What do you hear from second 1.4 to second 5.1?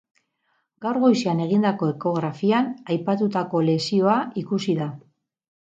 egindako ekografian aipatutako lesioa ikusi da.